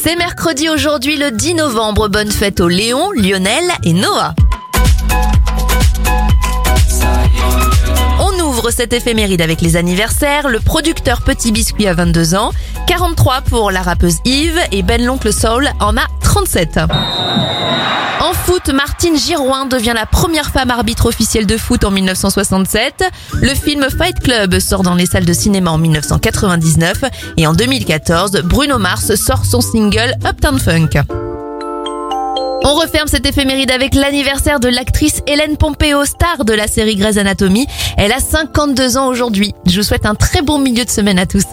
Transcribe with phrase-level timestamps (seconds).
[0.00, 2.08] C'est mercredi aujourd'hui le 10 novembre.
[2.08, 4.32] Bonne fête aux Léon, Lionel et Noah.
[8.20, 10.48] On ouvre cette éphéméride avec les anniversaires.
[10.48, 12.52] Le producteur Petit Biscuit a 22 ans,
[12.86, 16.78] 43 pour la rappeuse Yves et Ben l'oncle Soul en a 37.
[18.20, 23.04] En foot, Martine Girouin devient la première femme arbitre officielle de foot en 1967.
[23.40, 27.04] Le film Fight Club sort dans les salles de cinéma en 1999
[27.36, 31.00] et en 2014, Bruno Mars sort son single Uptown Funk.
[32.64, 37.16] On referme cette éphéméride avec l'anniversaire de l'actrice Hélène Pompeo, star de la série Grey's
[37.16, 37.66] Anatomy.
[37.96, 39.54] Elle a 52 ans aujourd'hui.
[39.64, 41.44] Je vous souhaite un très bon milieu de semaine à tous.